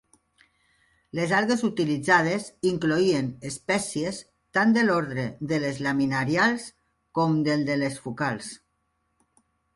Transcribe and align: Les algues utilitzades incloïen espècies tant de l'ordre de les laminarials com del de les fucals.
Les 1.17 1.33
algues 1.39 1.59
utilitzades 1.67 2.47
incloïen 2.69 3.29
espècies 3.49 4.23
tant 4.59 4.73
de 4.79 4.87
l'ordre 4.89 5.27
de 5.53 5.61
les 5.67 5.83
laminarials 5.89 6.67
com 7.21 7.39
del 7.51 7.69
de 7.71 7.79
les 7.85 8.03
fucals. 8.09 8.51